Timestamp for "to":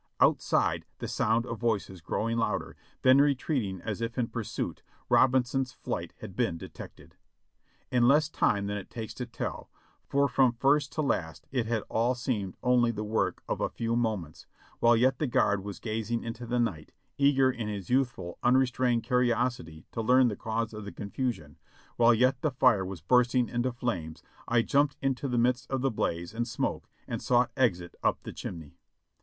9.13-9.27, 10.93-11.03, 19.91-20.01